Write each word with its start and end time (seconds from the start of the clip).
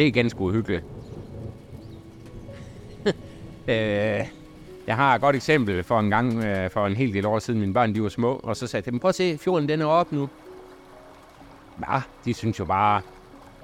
Det 0.00 0.08
er 0.08 0.12
ganske 0.12 0.40
uhyggeligt. 0.40 0.84
øh, 3.68 4.26
jeg 4.86 4.96
har 4.96 5.14
et 5.14 5.20
godt 5.20 5.36
eksempel 5.36 5.84
for 5.84 6.00
en 6.00 6.10
gang, 6.10 6.44
øh, 6.44 6.70
for 6.70 6.86
en 6.86 6.96
hel 6.96 7.14
del 7.14 7.26
år 7.26 7.38
siden, 7.38 7.60
mine 7.60 7.74
børn 7.74 7.94
de 7.94 8.02
var 8.02 8.08
små, 8.08 8.40
og 8.42 8.56
så 8.56 8.66
sagde 8.66 8.90
jeg 8.90 9.00
prøv 9.00 9.08
at 9.08 9.14
se, 9.14 9.38
fjorden 9.38 9.68
den 9.68 9.80
er 9.80 9.86
op 9.86 10.12
nu. 10.12 10.28
Ja, 11.88 12.00
de 12.24 12.34
synes 12.34 12.58
jo 12.58 12.64
bare, 12.64 13.02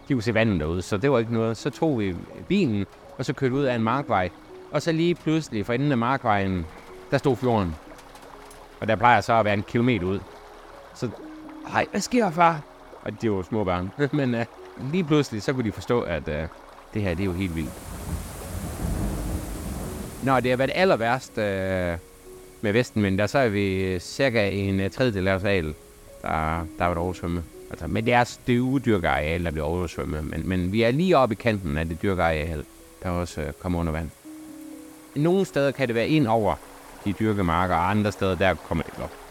de 0.09 0.15
kunne 0.15 0.23
se 0.23 0.35
vandet 0.35 0.61
derude, 0.61 0.83
så 0.83 0.97
det 0.97 1.11
var 1.11 1.19
ikke 1.19 1.33
noget. 1.33 1.57
Så 1.57 1.71
tog 1.71 1.99
vi 1.99 2.15
bilen, 2.49 2.87
og 3.19 3.25
så 3.25 3.33
kørte 3.33 3.55
ud 3.55 3.65
af 3.65 3.75
en 3.75 3.83
markvej. 3.83 4.31
Og 4.71 4.83
så 4.83 4.93
lige 4.93 5.15
pludselig, 5.15 5.67
for 5.67 5.73
enden 5.73 5.93
af 5.93 5.99
markvejen, 5.99 6.67
der 7.11 7.19
stod 7.19 7.37
fjorden. 7.37 7.75
Og 8.81 8.89
der 8.89 8.97
plejer 8.97 9.21
så 9.21 9.33
at 9.33 9.45
være 9.45 9.55
en 9.55 9.63
kilometer 9.63 10.07
ud. 10.07 10.21
Så, 10.95 11.11
hej, 11.69 11.87
hvad 11.91 12.01
sker 12.01 12.31
far? 12.31 12.61
Og 13.03 13.23
de 13.23 13.31
var 13.31 13.43
små 13.43 13.65
børn. 13.65 13.91
Men 14.19 14.35
uh, 14.35 14.41
lige 14.81 15.05
pludselig, 15.05 15.43
så 15.43 15.53
kunne 15.53 15.65
de 15.65 15.73
forstå, 15.73 16.01
at 16.01 16.29
øh, 16.29 16.49
det 16.95 17.03
her, 17.03 17.15
det 17.15 17.21
er 17.21 17.25
jo 17.25 17.33
helt 17.33 17.57
vildt. 17.57 17.71
Når 20.23 20.41
det 20.41 20.51
har 20.51 20.57
været 20.57 20.71
aller 20.75 20.97
værst 20.97 21.39
øh, 21.39 21.99
med 22.61 22.73
Vestenvind, 22.73 23.19
der 23.19 23.27
så 23.27 23.39
er 23.39 23.49
vi 23.49 23.99
cirka 23.99 24.51
en 24.51 24.81
øh, 24.81 24.91
tredjedel 24.91 25.29
af 25.29 25.35
os 25.35 25.43
der, 25.43 25.63
der 26.23 26.29
har 26.29 26.67
været 26.79 26.99
oversvømmet. 26.99 27.45
Altså, 27.71 27.87
men 27.87 28.07
det 28.07 28.15
er 28.15 28.39
det 28.47 28.59
udyrker 28.59 29.11
areal, 29.11 29.45
der 29.45 29.51
bliver 29.51 29.67
oversvømmet. 29.67 30.25
Men, 30.25 30.49
men 30.49 30.73
vi 30.73 30.83
er 30.83 30.91
lige 30.91 31.17
oppe 31.17 31.33
i 31.33 31.37
kanten 31.37 31.79
af 31.79 31.89
det 31.89 32.03
dyrker 32.03 32.25
areal, 32.25 32.65
der 33.03 33.11
også 33.11 33.41
øh, 33.41 33.53
kommer 33.53 33.79
under 33.79 33.93
vand. 33.93 34.11
Nogle 35.15 35.45
steder 35.45 35.71
kan 35.71 35.89
det 35.89 35.95
være 35.95 36.09
ind 36.09 36.27
over 36.27 36.55
de 37.05 37.13
dyrke 37.13 37.45
marker, 37.45 37.75
og 37.75 37.91
andre 37.91 38.13
steder, 38.13 38.35
der 38.35 38.55
kommer 38.55 38.85
det 38.85 38.93
ikke 38.93 39.03
op. 39.03 39.26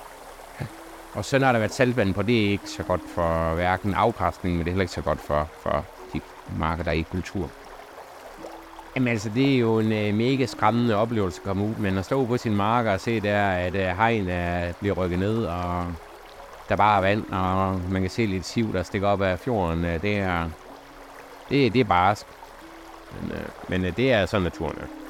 Og 1.16 1.26
så 1.26 1.40
når 1.40 1.52
der 1.52 1.60
været 1.60 1.74
saltvand 1.74 2.14
på, 2.14 2.22
det 2.22 2.46
er 2.46 2.50
ikke 2.50 2.70
så 2.70 2.84
godt 2.84 3.02
for 3.16 3.56
hverken 3.56 3.94
afkastning, 3.94 4.58
men 4.58 4.66
det 4.66 4.72
er 4.72 4.74
heller 4.74 4.84
ikke 4.84 4.94
så 4.94 5.02
godt 5.02 5.22
for, 5.22 5.50
for 5.60 5.86
de 6.14 6.22
marker, 6.60 6.84
der 6.84 6.92
er 6.92 6.96
i 6.96 7.06
kultur. 7.12 7.50
Jamen 8.96 9.08
altså, 9.08 9.30
det 9.30 9.56
er 9.56 9.60
jo 9.60 9.80
en 9.80 9.92
øh, 9.92 10.14
mega 10.14 10.46
skræmmende 10.46 10.96
oplevelse 10.96 11.42
at 11.42 11.44
komme 11.44 11.66
ud, 11.66 11.76
men 11.76 11.98
at 11.98 12.06
stå 12.06 12.26
på 12.26 12.38
sin 12.38 12.56
marker 12.56 12.92
og 12.92 13.00
se 13.00 13.20
der, 13.20 13.50
at 13.50 13.76
øh, 13.76 13.98
hegn 13.98 14.30
er, 14.30 14.74
bliver 14.80 14.96
rykket 14.96 15.20
ned, 15.20 15.46
og 15.46 15.86
der 16.70 16.76
bare 16.76 16.98
er 16.98 17.02
vand, 17.02 17.26
og 17.32 17.82
man 17.92 18.02
kan 18.02 18.12
se 18.12 18.26
lidt 18.26 18.46
siv, 18.46 18.74
der 18.74 18.84
stikker 18.84 19.08
op 19.08 19.22
af 19.22 19.40
fjorden, 19.40 19.84
det 19.84 20.18
er, 20.18 20.50
det, 21.50 21.74
det 21.74 21.80
er 21.80 21.86
barsk. 21.86 22.26
Men, 23.22 23.82
men 23.82 23.94
det 23.94 24.12
er 24.12 24.26
sådan 24.26 24.44
naturen 24.44 24.78
er. 24.78 25.05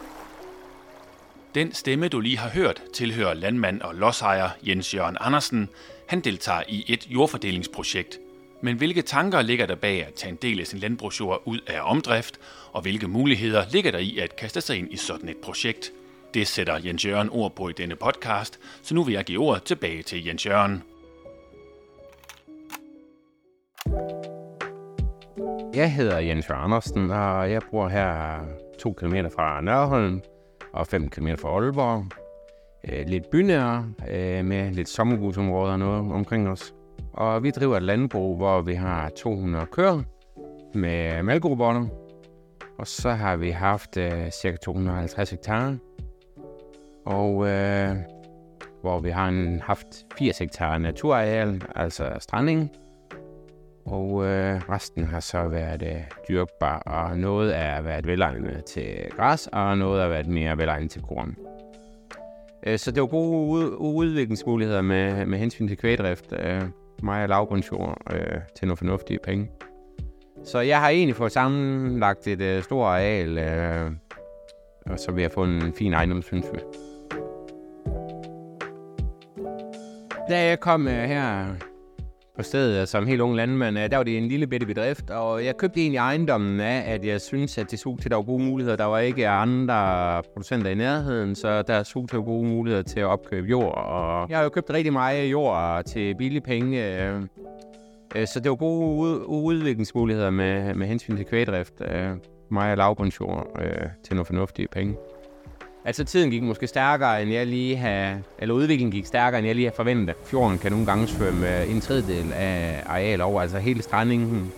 Den 1.56 1.74
stemme, 1.74 2.08
du 2.08 2.20
lige 2.20 2.38
har 2.38 2.50
hørt, 2.50 2.82
tilhører 2.94 3.34
landmand 3.34 3.82
og 3.82 3.96
lodsejer 3.96 4.50
Jens 4.68 4.94
Jørgen 4.94 5.18
Andersen. 5.20 5.70
Han 6.08 6.20
deltager 6.22 6.64
i 6.68 6.86
et 6.88 7.08
jordfordelingsprojekt. 7.08 8.20
Men 8.62 8.78
hvilke 8.78 9.02
tanker 9.02 9.42
ligger 9.42 9.66
der 9.66 9.76
bag 9.76 10.06
at 10.06 10.14
tage 10.14 10.32
en 10.32 10.38
del 10.42 10.60
af 10.60 10.68
sin 10.68 10.80
landbrugsjord 10.80 11.42
ud 11.46 11.60
af 11.68 11.80
omdrift, 11.84 12.40
og 12.72 12.82
hvilke 12.82 13.08
muligheder 13.08 13.64
ligger 13.72 13.92
der 13.92 13.98
i 14.00 14.18
at 14.18 14.36
kaste 14.36 14.62
sig 14.62 14.78
ind 14.78 14.94
i 14.94 14.98
sådan 14.98 15.30
et 15.30 15.38
projekt? 15.38 15.92
Det 16.34 16.48
sætter 16.48 16.80
Jens 16.86 17.06
Jørgen 17.06 17.30
ord 17.30 17.56
på 17.56 17.70
i 17.70 17.74
denne 17.74 17.96
podcast, 17.96 18.60
så 18.82 18.96
nu 18.96 19.04
vil 19.04 19.14
jeg 19.14 19.24
give 19.24 19.42
ordet 19.42 19.64
tilbage 19.64 20.04
til 20.04 20.26
Jens 20.26 20.46
Jørgen. 20.46 20.84
Jeg 25.76 25.94
hedder 25.94 26.20
Jens 26.20 26.50
Jørgen 26.50 26.64
Andersen, 26.64 27.12
og 27.12 27.52
jeg 27.52 27.62
bor 27.72 27.88
her 27.88 28.40
to 28.80 28.94
kilometer 28.94 29.30
fra 29.30 29.62
Nørholm, 29.62 30.22
og 30.76 30.88
5 30.88 31.10
km 31.10 31.28
fra 31.38 31.50
Aalborg. 31.50 32.06
Øh, 32.88 33.08
lidt 33.08 33.30
bynære, 33.30 33.86
øh, 34.10 34.46
med 34.46 34.72
lidt 34.72 34.90
sommerhusområder 34.90 35.74
og 35.74 35.80
noget 35.80 36.12
omkring 36.14 36.50
os. 36.50 36.74
Og 37.14 37.44
vi 37.44 37.52
driver 37.52 37.78
et 37.78 37.84
landbrug, 37.84 38.38
hvor 38.38 38.62
vi 38.62 38.74
har 38.74 39.10
200 39.10 39.66
køer 39.66 40.02
med 40.74 41.24
mælkerobotter. 41.24 41.88
Og 42.78 42.88
så 42.88 43.10
har 43.10 43.36
vi 43.36 43.50
haft 43.50 43.98
øh, 43.98 44.30
ca. 44.32 44.56
250 44.56 45.30
hektar. 45.30 45.78
Og 47.06 47.48
øh, 47.48 47.96
hvor 48.82 49.00
vi 49.00 49.10
har 49.10 49.28
en, 49.28 49.62
haft 49.62 49.88
80 50.18 50.38
hektar 50.38 50.78
naturareal, 50.78 51.62
altså 51.76 52.18
stranding. 52.20 52.72
Og 53.86 54.26
øh, 54.26 54.62
resten 54.70 55.04
har 55.06 55.20
så 55.20 55.48
været 55.48 55.82
øh, 55.82 56.02
dyrkbar, 56.30 56.80
og 56.80 57.18
noget 57.18 57.58
er 57.58 57.82
været 57.82 58.08
velegnet 58.08 58.64
til 58.66 58.96
græs, 59.18 59.48
og 59.48 59.78
noget 59.78 60.02
har 60.02 60.10
været 60.10 60.28
mere 60.28 60.58
velegnet 60.58 60.92
til 60.92 61.02
korn. 61.02 61.36
Øh, 62.66 62.80
så 62.80 62.92
det 62.92 63.02
var 63.02 63.08
gode 63.08 63.48
ud- 63.48 63.76
udviklingsmuligheder 63.78 64.82
med, 64.82 65.26
med 65.26 65.40
hensyn 65.40 65.68
til 65.68 65.78
kvægdrift. 65.78 66.34
Øh, 66.40 66.62
mig 67.04 67.24
og 67.24 67.30
lavbundsjord 67.30 67.98
øh, 68.12 68.38
til 68.56 68.68
nogle 68.68 68.78
fornuftige 68.78 69.20
penge. 69.24 69.52
Så 70.44 70.60
jeg 70.60 70.80
har 70.80 70.90
egentlig 70.90 71.16
fået 71.16 71.32
sammenlagt 71.32 72.28
et 72.28 72.42
øh, 72.42 72.64
stort 72.64 72.88
areal, 72.88 73.38
øh, 73.38 73.92
og 74.86 75.00
så 75.00 75.12
vil 75.12 75.22
jeg 75.22 75.32
få 75.32 75.44
en 75.44 75.74
fin 75.78 75.94
ejendom, 75.94 76.22
synes 76.22 76.46
vi. 76.54 76.60
Da 80.30 80.44
jeg 80.44 80.60
kom 80.60 80.88
øh, 80.88 81.04
her 81.04 81.46
på 82.36 82.44
stedet 82.44 82.90
som 82.90 83.08
helt 83.08 83.22
ung 83.22 83.36
landmand, 83.36 83.78
øh, 83.78 83.92
der 83.92 83.98
var 83.98 84.04
det 84.04 84.18
en 84.18 84.28
lille 84.28 84.48
bitte 84.48 84.66
bedrift, 84.66 85.10
og 85.10 85.46
jeg 85.46 85.58
købte 85.58 85.80
egentlig 85.80 85.98
ejendommen 85.98 86.60
af, 86.60 86.94
at 86.94 87.06
jeg 87.06 87.22
synes, 87.22 87.58
at 87.58 87.72
det 87.72 87.80
så 87.80 87.98
til, 88.02 88.12
der 88.12 88.18
var 88.18 88.24
gode 88.24 88.44
muligheder. 88.44 88.78
Der 88.78 88.86
var 88.86 89.00
ikke 89.00 89.28
andre 89.28 90.24
producenter 90.24 90.72
i 90.72 90.76
nærheden, 90.76 91.36
så 91.36 91.62
der 91.62 91.84
så 91.84 92.06
til 92.10 92.20
gode 92.20 92.48
muligheder 92.48 92.84
til 92.84 93.00
at 93.00 93.06
opkøbe 93.06 93.48
jord. 93.48 93.78
Og 93.78 94.30
jeg 94.30 94.38
har 94.38 94.44
jo 94.44 94.50
købt 94.50 94.70
rigtig 94.70 94.94
meget 94.94 95.32
jord 95.32 95.84
til 95.84 96.16
billige 96.16 96.42
penge, 96.42 97.04
øh, 97.04 97.22
øh, 98.16 98.28
så 98.28 98.40
det 98.40 98.50
var 98.50 98.56
gode 98.56 99.28
udviklingsmuligheder 99.28 100.30
med, 100.30 100.74
med 100.74 100.88
hensyn 100.88 101.18
til 101.18 101.26
kvægdrift. 101.26 101.74
Mig 102.52 102.72
og 102.72 102.78
lavbundsjord 102.78 103.60
til 104.04 104.16
nogle 104.16 104.26
fornuftige 104.26 104.68
penge. 104.68 104.96
Altså 105.86 106.04
tiden 106.04 106.32
gik 106.32 106.44
måske 106.44 106.68
stærkere, 106.68 107.22
end 107.22 107.32
jeg 107.32 107.48
lige 107.48 107.76
havde, 107.76 108.24
eller 108.40 108.56
udviklingen 108.56 108.92
gik 108.92 109.06
stærkere, 109.06 109.40
end 109.40 109.48
jeg 109.48 109.56
lige 109.56 109.66
havde 109.66 109.76
forventet. 109.76 110.16
Fjorden 110.26 110.58
kan 110.58 110.72
nogle 110.72 110.86
gange 110.86 111.08
svømme 111.08 111.62
øh, 111.62 111.72
en 111.72 111.82
tredjedel 111.82 112.34
af 112.34 112.84
areal 112.86 113.22
over, 113.22 113.42
altså 113.42 113.58
hele 113.58 113.82
strandingen 113.82 114.52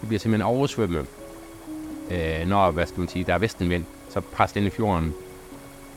det 0.00 0.08
bliver 0.08 0.20
simpelthen 0.20 0.46
oversvømmet. 0.46 1.06
Øh, 2.10 2.48
når, 2.48 2.70
hvad 2.70 2.86
skal 2.86 2.98
man 2.98 3.08
sige, 3.08 3.24
der 3.24 3.34
er 3.34 3.38
vestenvind, 3.38 3.84
så 4.10 4.20
presser 4.20 4.56
ind 4.56 4.66
i 4.66 4.70
fjorden. 4.70 5.14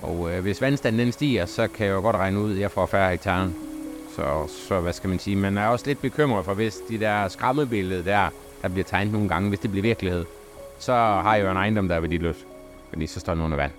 Og 0.01 0.31
øh, 0.31 0.41
hvis 0.41 0.61
vandstanden 0.61 0.99
den 0.99 1.11
stiger, 1.11 1.45
så 1.45 1.67
kan 1.67 1.85
jeg 1.85 1.93
jo 1.93 2.01
godt 2.01 2.15
regne 2.15 2.39
ud, 2.39 2.53
at 2.53 2.59
jeg 2.59 2.71
får 2.71 2.85
færre 2.85 3.11
hektar. 3.11 3.49
Så, 4.15 4.51
så 4.67 4.79
hvad 4.79 4.93
skal 4.93 5.09
man 5.09 5.19
sige, 5.19 5.35
man 5.35 5.57
er 5.57 5.67
også 5.67 5.85
lidt 5.87 6.01
bekymret 6.01 6.45
for, 6.45 6.53
hvis 6.53 6.77
de 6.89 6.99
der 6.99 7.27
skræmmebillede 7.27 8.05
der, 8.05 8.29
der 8.61 8.67
bliver 8.67 8.85
tegnet 8.85 9.13
nogle 9.13 9.29
gange, 9.29 9.49
hvis 9.49 9.59
det 9.59 9.71
bliver 9.71 9.81
virkelighed, 9.81 10.25
så 10.79 10.93
har 10.93 11.35
jeg 11.35 11.45
jo 11.45 11.51
en 11.51 11.57
ejendom, 11.57 11.87
der 11.87 11.95
er 11.95 11.99
værdiløs. 11.99 12.45
Fordi 12.89 13.07
så 13.07 13.19
står 13.19 13.33
den 13.33 13.43
under 13.43 13.57
vand. 13.57 13.71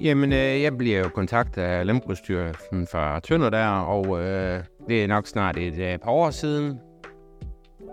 Jamen, 0.00 0.32
øh, 0.32 0.62
jeg 0.62 0.78
bliver 0.78 0.98
jo 0.98 1.08
kontaktet 1.08 1.62
af 1.62 1.86
Landbrugsstyrelsen 1.86 2.86
fra 2.86 3.20
Tønder 3.20 3.50
der, 3.50 3.68
og 3.68 4.22
øh, 4.22 4.60
det 4.88 5.04
er 5.04 5.06
nok 5.06 5.26
snart 5.26 5.56
et 5.56 5.78
øh, 5.78 5.98
par 5.98 6.10
år 6.10 6.30
siden, 6.30 6.80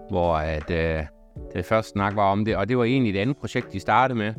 hvor 0.10 0.36
at, 0.36 0.72
øh, 0.72 1.04
det 1.54 1.66
første 1.66 1.92
snak 1.92 2.16
var 2.16 2.32
om 2.32 2.46
det, 2.46 2.56
og 2.56 2.70
det 2.70 2.78
var 2.78 2.84
egentlig 2.84 3.16
et 3.16 3.22
andet 3.22 3.38
projekt, 3.38 3.74
de 3.74 3.80
startede 3.80 4.18
med. 4.18 4.34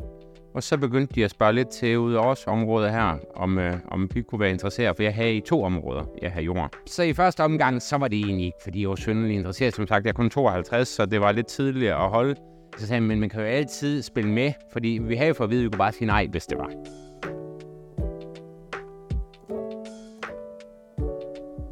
Og 0.55 0.63
så 0.63 0.77
begyndte 0.77 1.15
de 1.15 1.23
at 1.23 1.31
spørge 1.31 1.53
lidt 1.53 1.69
til 1.69 1.97
ud 1.97 2.13
af 2.13 2.23
vores 2.23 2.47
område 2.47 2.89
her, 2.89 3.17
om, 3.35 3.59
øh, 3.59 3.73
om 3.87 4.09
vi 4.13 4.21
kunne 4.21 4.39
være 4.39 4.51
interesseret, 4.51 4.95
for 4.95 5.03
jeg 5.03 5.13
havde 5.13 5.35
i 5.35 5.41
to 5.41 5.63
områder, 5.63 6.03
jeg 6.21 6.31
havde 6.31 6.45
jord. 6.45 6.73
Så 6.85 7.03
i 7.03 7.13
første 7.13 7.43
omgang, 7.43 7.81
så 7.81 7.97
var 7.97 8.07
det 8.07 8.19
egentlig 8.19 8.45
ikke, 8.45 8.57
fordi 8.63 8.81
jeg 8.81 8.89
var 8.89 8.95
synderligt 8.95 9.37
interesseret. 9.37 9.75
Som 9.75 9.87
sagt, 9.87 10.05
jeg 10.05 10.09
er 10.09 10.13
kun 10.13 10.29
52, 10.29 10.87
så 10.87 11.05
det 11.05 11.21
var 11.21 11.31
lidt 11.31 11.47
tidligt 11.47 11.91
at 11.91 12.09
holde. 12.09 12.35
Så 12.77 12.87
sagde 12.87 13.01
jeg, 13.01 13.07
men 13.07 13.19
man 13.19 13.29
kan 13.29 13.39
jo 13.39 13.45
altid 13.45 14.01
spille 14.01 14.31
med, 14.31 14.51
fordi 14.73 14.99
vi 15.01 15.15
havde 15.15 15.27
jo 15.27 15.33
for 15.33 15.43
at 15.43 15.49
vide, 15.49 15.61
at 15.61 15.63
vi 15.63 15.69
kunne 15.69 15.77
bare 15.77 15.91
sige 15.91 16.07
nej, 16.07 16.27
hvis 16.31 16.45
det 16.45 16.57
var. 16.57 16.71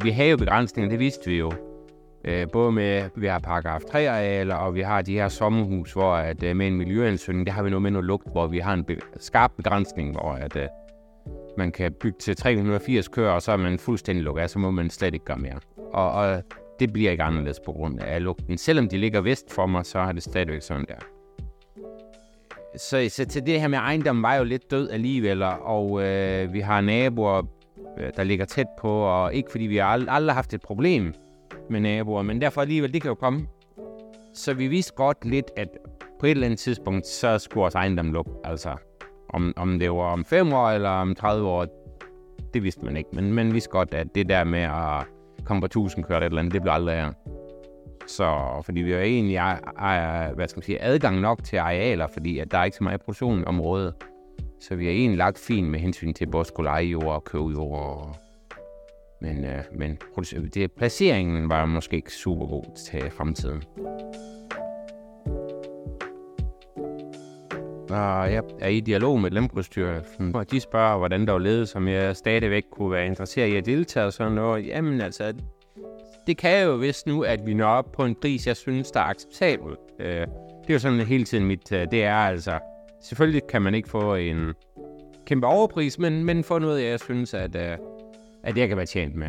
Vi 0.05 0.09
havde 0.11 0.29
jo 0.29 0.37
begrænsninger, 0.37 0.89
det 0.89 0.99
vidste 0.99 1.29
vi 1.29 1.37
jo. 1.37 1.51
Øh, 2.25 2.47
både 2.51 2.71
med, 2.71 2.83
at 2.83 3.11
vi 3.15 3.27
har 3.27 3.39
paragraf 3.39 3.81
3 3.81 4.09
arealer, 4.09 4.55
og 4.55 4.75
vi 4.75 4.81
har 4.81 5.01
de 5.01 5.13
her 5.13 5.27
sommerhus, 5.27 5.93
hvor 5.93 6.13
at, 6.15 6.43
øh, 6.43 6.55
med 6.55 6.67
en 6.67 6.75
miljøansøgning, 6.75 7.47
der 7.47 7.53
har 7.53 7.63
vi 7.63 7.69
noget 7.69 7.81
med 7.81 7.91
noget 7.91 8.05
lugt, 8.05 8.31
hvor 8.31 8.47
vi 8.47 8.59
har 8.59 8.73
en 8.73 8.83
be- 8.83 8.99
skarp 9.17 9.51
begrænsning, 9.57 10.11
hvor 10.11 10.31
at, 10.31 10.55
øh, 10.55 10.67
man 11.57 11.71
kan 11.71 11.93
bygge 11.93 12.17
til 12.19 12.35
380 12.35 13.07
køer, 13.07 13.29
og 13.29 13.41
så 13.41 13.51
er 13.51 13.57
man 13.57 13.79
fuldstændig 13.79 14.23
lukket 14.23 14.49
så 14.49 14.59
må 14.59 14.71
man 14.71 14.89
slet 14.89 15.13
ikke 15.13 15.25
gøre 15.25 15.37
mere. 15.37 15.59
Og, 15.93 16.11
og 16.11 16.43
det 16.79 16.93
bliver 16.93 17.11
ikke 17.11 17.23
anderledes 17.23 17.59
på 17.65 17.71
grund 17.71 17.99
af 17.99 18.23
lugten. 18.23 18.57
Selvom 18.57 18.89
de 18.89 18.97
ligger 18.97 19.21
vest 19.21 19.53
for 19.53 19.65
mig, 19.65 19.85
så 19.85 19.99
har 19.99 20.11
det 20.11 20.23
stadigvæk 20.23 20.61
sådan 20.61 20.85
der. 20.87 21.05
Så, 22.77 23.05
så 23.09 23.25
til 23.25 23.45
det 23.45 23.61
her 23.61 23.67
med 23.67 23.77
ejendommen 23.77 24.23
var 24.23 24.35
jo 24.35 24.43
lidt 24.43 24.71
død 24.71 24.89
alligevel, 24.89 25.43
og 25.61 26.03
øh, 26.03 26.53
vi 26.53 26.59
har 26.59 26.81
naboer 26.81 27.41
Øh, 27.97 28.11
der 28.17 28.23
ligger 28.23 28.45
tæt 28.45 28.67
på, 28.79 28.89
og 28.99 29.33
ikke 29.33 29.51
fordi 29.51 29.63
vi 29.65 29.77
ald- 29.79 30.09
aldrig 30.09 30.29
har 30.31 30.33
haft 30.33 30.53
et 30.53 30.61
problem 30.61 31.13
med 31.69 31.79
naboer, 31.79 32.21
men 32.21 32.41
derfor 32.41 32.61
alligevel, 32.61 32.93
det 32.93 33.01
kan 33.01 33.09
jo 33.09 33.15
komme. 33.15 33.47
Så 34.33 34.53
vi 34.53 34.67
vidste 34.67 34.93
godt 34.95 35.25
lidt, 35.25 35.51
at 35.57 35.67
på 36.19 36.25
et 36.25 36.31
eller 36.31 36.45
andet 36.45 36.59
tidspunkt, 36.59 37.07
så 37.07 37.37
skulle 37.37 37.61
vores 37.61 37.75
ejendom 37.75 38.11
lukke. 38.11 38.31
Altså, 38.43 38.75
om, 39.29 39.53
om 39.55 39.79
det 39.79 39.91
var 39.91 39.97
om 39.97 40.25
5 40.25 40.53
år 40.53 40.69
eller 40.69 40.89
om 40.89 41.15
30 41.15 41.47
år, 41.47 41.65
det 42.53 42.63
vidste 42.63 42.85
man 42.85 42.97
ikke. 42.97 43.09
Men 43.13 43.33
man 43.33 43.53
vidste 43.53 43.69
godt, 43.69 43.93
at 43.93 44.07
det 44.15 44.29
der 44.29 44.43
med 44.43 44.59
at 44.59 45.05
komme 45.45 45.61
på 45.61 45.65
1000 45.65 46.05
kørt 46.05 46.21
et 46.23 46.25
eller 46.25 46.39
andet, 46.39 46.53
det 46.53 46.61
blev 46.61 46.73
aldrig 46.73 46.95
af. 46.95 47.09
Så 48.07 48.35
fordi 48.65 48.81
vi 48.81 48.91
jo 48.93 48.99
egentlig 48.99 49.35
er, 49.35 50.33
hvad 50.35 50.47
skal 50.47 50.57
man 50.57 50.63
sige, 50.63 50.81
adgang 50.81 51.19
nok 51.19 51.43
til 51.43 51.57
arealer, 51.57 52.07
fordi 52.13 52.39
at 52.39 52.51
der 52.51 52.57
er 52.57 52.63
ikke 52.63 52.77
så 52.77 52.83
meget 52.83 53.01
produktion 53.01 53.39
i 53.41 53.43
området. 53.45 53.93
Så 54.67 54.75
vi 54.75 54.85
har 54.85 54.91
egentlig 54.91 55.17
lagt 55.17 55.39
fint 55.39 55.69
med 55.69 55.79
hensyn 55.79 56.13
til 56.13 56.27
både 56.27 56.45
skulle 56.45 56.69
lege 56.69 56.85
jord 56.85 57.15
og 57.15 57.23
købe 57.23 57.49
jord. 57.49 58.17
Men, 59.21 59.45
øh, 59.45 59.63
men 59.71 59.97
det, 60.53 60.71
placeringen 60.71 61.49
var 61.49 61.65
måske 61.65 61.95
ikke 61.95 62.11
super 62.11 62.45
god 62.45 62.63
til 62.75 63.11
fremtiden. 63.11 63.63
Og 67.89 68.33
jeg 68.33 68.43
er 68.59 68.67
i 68.67 68.79
dialog 68.79 69.21
med 69.21 69.31
Landbrugsstyrelsen, 69.31 70.35
og 70.35 70.51
de 70.51 70.59
spørger, 70.59 70.97
hvordan 70.97 71.25
der 71.25 71.31
var 71.31 71.39
ledet, 71.39 71.69
som 71.69 71.87
jeg 71.87 72.15
stadigvæk 72.15 72.63
kunne 72.71 72.91
være 72.91 73.05
interesseret 73.05 73.47
i 73.47 73.55
at 73.55 73.65
deltage 73.65 74.05
og 74.05 74.13
sådan 74.13 74.31
noget. 74.31 74.67
Jamen 74.67 75.01
altså, 75.01 75.33
det 76.27 76.37
kan 76.37 76.63
jo 76.63 76.77
hvis 76.77 77.05
nu, 77.05 77.23
at 77.23 77.45
vi 77.45 77.53
når 77.53 77.65
op 77.65 77.91
på 77.91 78.05
en 78.05 78.15
pris, 78.15 78.47
jeg 78.47 78.55
synes, 78.55 78.91
der 78.91 78.99
er 78.99 79.05
acceptabel. 79.05 79.75
Øh, 79.99 80.07
det 80.07 80.69
er 80.69 80.73
jo 80.73 80.79
sådan 80.79 80.99
hele 80.99 81.23
tiden 81.23 81.45
mit, 81.45 81.71
øh, 81.71 81.87
det 81.91 82.03
er 82.03 82.15
altså, 82.15 82.59
selvfølgelig 83.01 83.47
kan 83.47 83.61
man 83.61 83.75
ikke 83.75 83.89
få 83.89 84.15
en 84.15 84.53
kæmpe 85.25 85.47
overpris, 85.47 85.99
men, 85.99 86.23
men 86.23 86.43
få 86.43 86.59
noget, 86.59 86.85
jeg 86.85 86.99
synes, 86.99 87.33
at, 87.33 87.55
øh, 87.55 87.77
at 88.43 88.57
jeg 88.57 88.67
kan 88.67 88.77
være 88.77 88.85
tjent 88.85 89.15
med. 89.15 89.27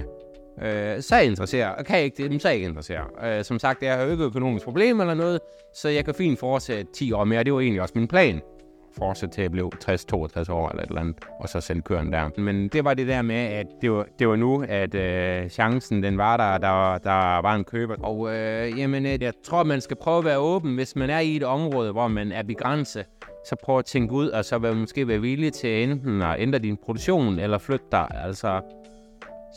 Øh, 0.63 1.03
så 1.03 1.15
er 1.15 1.19
jeg 1.19 1.27
interesseret, 1.27 1.77
og 1.77 1.85
kan 1.85 1.97
jeg 1.97 2.05
ikke 2.05 2.29
det, 2.29 2.43
så 2.43 2.49
er 2.49 2.53
jeg 2.53 2.57
ikke 2.57 2.69
interesseret. 2.69 3.07
Øh, 3.25 3.45
som 3.45 3.59
sagt, 3.59 3.83
jeg 3.83 3.97
har 3.97 4.05
jo 4.05 4.11
ikke 4.11 4.25
økonomisk 4.25 4.65
problem 4.65 5.01
eller 5.01 5.15
noget, 5.15 5.41
så 5.75 5.89
jeg 5.89 6.05
kan 6.05 6.15
fint 6.15 6.39
fortsætte 6.39 6.93
10 6.93 7.13
år 7.13 7.25
mere, 7.25 7.45
det 7.45 7.53
var 7.53 7.61
egentlig 7.61 7.83
også 7.83 7.95
min 7.97 8.09
plan 8.09 8.41
fortsætte 8.99 9.35
til 9.35 9.43
at 9.43 9.51
blive 9.51 9.71
60-62 9.85 10.53
år 10.53 10.69
eller 10.69 10.83
et 10.83 10.89
eller 10.89 11.01
andet, 11.01 11.17
og 11.41 11.49
så 11.49 11.61
sende 11.61 11.83
køren 11.83 12.13
der. 12.13 12.29
Men 12.39 12.69
det 12.69 12.85
var 12.85 12.95
det 12.95 13.09
der 13.09 13.23
med, 13.23 13.37
at 13.37 13.67
det 13.83 13.93
var, 13.93 14.07
det 14.19 14.29
var 14.29 14.37
nu, 14.37 14.65
at 14.69 14.95
øh, 14.95 15.49
chancen 15.49 16.03
den 16.03 16.19
var 16.19 16.37
der, 16.37 16.59
der, 16.59 16.99
der 16.99 17.43
var 17.43 17.55
en 17.55 17.65
køber. 17.65 17.95
Og 18.03 18.35
øh, 18.35 18.79
jamen, 18.79 19.07
øh, 19.07 19.23
jeg 19.23 19.33
tror, 19.45 19.63
man 19.63 19.81
skal 19.81 19.97
prøve 19.97 20.19
at 20.19 20.25
være 20.25 20.39
åben, 20.39 20.75
hvis 20.75 20.97
man 20.97 21.11
er 21.11 21.21
i 21.21 21.37
et 21.37 21.43
område, 21.43 21.93
hvor 21.93 22.09
man 22.09 22.33
er 22.33 22.43
begrænset, 22.43 23.05
så 23.49 23.57
prøv 23.63 23.79
at 23.79 23.85
tænke 23.85 24.13
ud, 24.13 24.31
altså, 24.31 24.39
og 24.39 24.45
så 24.63 24.69
vil 24.69 24.77
måske 24.77 25.09
være 25.09 25.21
villig 25.21 25.53
til 25.53 25.83
enten 25.83 26.23
at 26.23 26.37
ændre 26.39 26.59
din 26.59 26.77
produktion, 26.77 27.39
eller 27.39 27.59
flytte 27.59 27.87
dig. 27.93 28.09
Altså, 28.25 28.61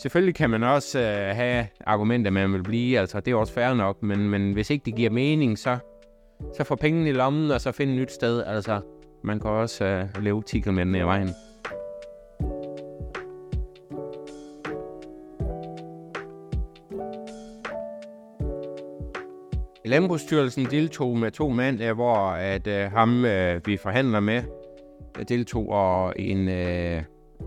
Selvfølgelig 0.01 0.35
kan 0.35 0.49
man 0.49 0.63
også 0.63 0.99
øh, 0.99 1.35
have 1.35 1.67
argumenter, 1.85 2.31
man 2.31 2.53
vil 2.53 2.63
blive, 2.63 2.99
altså 2.99 3.19
det 3.19 3.31
er 3.31 3.35
også 3.35 3.53
fair 3.53 3.73
nok, 3.73 4.03
men, 4.03 4.29
men 4.29 4.53
hvis 4.53 4.69
ikke 4.69 4.85
det 4.85 4.95
giver 4.95 5.09
mening, 5.09 5.59
så, 5.59 5.77
så 6.57 6.63
få 6.63 6.75
pengene 6.75 7.09
i 7.09 7.13
lommen, 7.13 7.51
og 7.51 7.61
så 7.61 7.71
finde 7.71 7.93
et 7.93 7.99
nyt 7.99 8.11
sted. 8.11 8.43
Altså, 8.43 8.81
man 9.23 9.39
kan 9.39 9.51
også 9.51 9.85
øh, 9.85 10.23
leve 10.23 10.43
10 10.43 10.59
km 10.59 10.79
ned 10.79 10.99
i 10.99 11.03
vejen. 11.03 11.29
Landbrugsstyrelsen 19.89 20.65
deltog 20.65 21.17
med 21.17 21.31
to 21.31 21.49
mand, 21.49 21.81
hvor 21.83 22.17
at 22.25 22.67
øh, 22.67 22.91
ham, 22.91 23.25
øh, 23.25 23.67
vi 23.67 23.77
forhandler 23.77 24.19
med, 24.19 24.43
øh, 25.19 25.25
deltog, 25.29 25.69
og 25.69 26.13
en, 26.17 26.49
øh, 26.49 27.03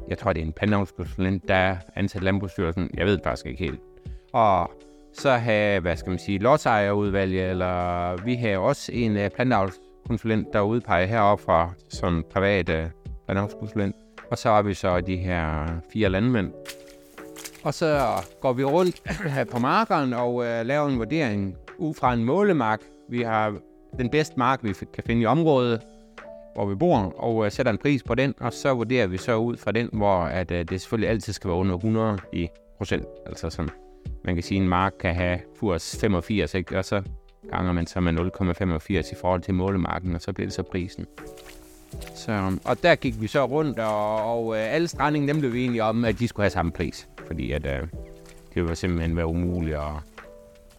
jeg 0.08 0.18
tror, 0.18 0.32
det 0.32 0.40
er 0.42 0.46
en 0.46 0.52
pandavnskonsulent, 0.52 1.48
der 1.48 1.54
er 1.54 1.76
ansat 1.96 2.22
Landbrugsstyrelsen. 2.22 2.90
Jeg 2.94 3.06
ved 3.06 3.12
det 3.12 3.24
faktisk 3.24 3.46
ikke 3.46 3.64
helt. 3.64 3.80
Og 4.32 4.70
så 5.12 5.30
have, 5.30 5.80
hvad 5.80 5.96
skal 5.96 6.10
man 6.10 6.18
sige, 6.18 6.38
lodsejerudvalget, 6.38 7.50
eller 7.50 8.16
vi 8.24 8.34
har 8.34 8.58
også 8.58 8.92
en 8.92 9.16
øh, 9.16 9.30
konsulent, 10.06 10.52
der 10.52 10.60
udpeger 10.60 11.06
heroppe 11.06 11.44
fra 11.44 11.70
som 11.88 12.24
privat 12.32 12.68
øh. 12.68 12.86
Og 14.30 14.38
så 14.38 14.48
har 14.48 14.62
vi 14.62 14.74
så 14.74 15.00
de 15.00 15.16
her 15.16 15.66
fire 15.92 16.08
landmænd. 16.08 16.52
Og 17.62 17.74
så 17.74 18.00
går 18.40 18.52
vi 18.52 18.64
rundt 18.64 19.02
på 19.52 19.58
markeren 19.58 20.12
og 20.12 20.44
øh, 20.44 20.66
laver 20.66 20.88
en 20.88 20.98
vurdering 20.98 21.56
ud 21.82 21.94
fra 21.94 22.12
en 22.12 22.24
målemark. 22.24 22.80
Vi 23.08 23.22
har 23.22 23.54
den 23.98 24.10
bedste 24.10 24.34
mark, 24.38 24.58
vi 24.62 24.72
kan 24.94 25.04
finde 25.06 25.22
i 25.22 25.26
området, 25.26 25.80
hvor 26.54 26.66
vi 26.66 26.74
bor, 26.74 26.98
og 27.16 27.44
øh, 27.44 27.52
sætter 27.52 27.72
en 27.72 27.78
pris 27.78 28.02
på 28.02 28.14
den, 28.14 28.34
og 28.40 28.52
så 28.52 28.74
vurderer 28.74 29.06
vi 29.06 29.16
så 29.16 29.36
ud 29.36 29.56
fra 29.56 29.72
den, 29.72 29.88
hvor 29.92 30.16
at, 30.16 30.50
øh, 30.50 30.64
det 30.68 30.80
selvfølgelig 30.80 31.10
altid 31.10 31.32
skal 31.32 31.48
være 31.48 31.58
under 31.58 31.74
100 31.74 32.18
i 32.32 32.48
procent. 32.78 33.06
Altså 33.26 33.50
sådan, 33.50 33.70
man 34.24 34.34
kan 34.34 34.42
sige, 34.42 34.58
at 34.58 34.62
en 34.62 34.68
mark 34.68 34.92
kan 35.00 35.14
have 35.14 35.38
kurs 35.60 35.96
85, 36.00 36.54
ikke? 36.54 36.78
og 36.78 36.84
så 36.84 37.02
ganger 37.50 37.72
man 37.72 37.86
så 37.86 38.00
med 38.00 38.12
0,85 38.12 39.12
i 39.12 39.14
forhold 39.20 39.40
til 39.40 39.54
målemarken, 39.54 40.14
og 40.14 40.20
så 40.20 40.32
bliver 40.32 40.46
det 40.46 40.54
så 40.54 40.62
prisen. 40.62 41.06
Så, 42.14 42.32
um, 42.32 42.60
og 42.64 42.82
der 42.82 42.94
gik 42.94 43.20
vi 43.20 43.26
så 43.26 43.44
rundt, 43.44 43.78
og, 43.78 44.24
og 44.24 44.56
øh, 44.56 44.74
alle 44.74 44.88
strandingen, 44.88 45.28
dem 45.28 45.38
blev 45.38 45.52
vi 45.52 45.64
enige 45.64 45.82
om, 45.82 46.04
at 46.04 46.18
de 46.18 46.28
skulle 46.28 46.44
have 46.44 46.50
samme 46.50 46.72
pris. 46.72 47.08
Fordi 47.26 47.52
at, 47.52 47.66
øh, 47.66 47.88
det 48.54 48.68
var 48.68 48.74
simpelthen 48.74 49.16
være 49.16 49.26
umuligt 49.26 49.76
at 49.76 50.11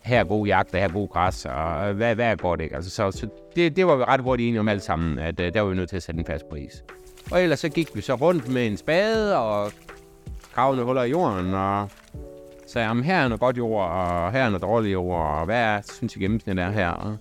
her 0.04 0.20
er 0.20 0.24
god 0.24 0.48
jagt, 0.48 0.74
og 0.74 0.80
her 0.80 0.88
er 0.88 0.92
god 0.92 1.10
græs, 1.10 1.46
og 1.46 1.94
hvad, 1.94 2.16
hvad 2.16 2.26
er 2.26 2.36
godt, 2.36 2.62
ikke? 2.62 2.76
Altså, 2.76 2.92
så, 2.92 3.12
så 3.12 3.28
det, 3.56 3.76
det 3.76 3.88
var 3.88 3.96
vi 3.96 4.04
ret 4.04 4.22
hurtigt 4.22 4.48
enige 4.48 4.60
om 4.60 4.68
alle 4.68 4.82
sammen, 4.82 5.20
at 5.20 5.40
øh, 5.40 5.54
der 5.54 5.62
var 5.62 5.70
vi 5.70 5.76
nødt 5.76 5.90
til 5.90 5.96
at 5.96 6.04
sætte 6.04 6.20
en 6.20 6.26
fast 6.26 6.50
pris. 6.50 6.84
Og 7.32 7.44
ellers 7.44 7.60
så 7.60 7.70
gik 7.70 7.96
vi 7.96 8.02
så 8.02 8.16
rundt 8.16 8.50
med 8.50 8.68
en 8.68 8.78
spade 8.78 9.38
og 9.38 9.72
gravende 10.54 10.84
huller 10.84 11.04
i 11.04 11.10
jorden, 11.10 11.54
og 11.54 11.90
sagde, 12.68 12.88
jamen 12.88 13.04
her 13.04 13.16
er 13.16 13.28
noget 13.28 13.40
godt 13.40 13.58
jord, 13.58 13.90
og 13.90 14.32
her 14.32 14.44
er 14.44 14.50
noget 14.50 14.62
dårligt 14.62 14.94
jord, 14.94 15.26
og 15.26 15.46
hvad 15.46 15.62
er, 15.62 15.82
synes 15.94 16.16
I 16.16 16.20
gennemsnit 16.20 16.60
er 16.60 16.70
her? 16.70 16.90
Og 16.90 17.18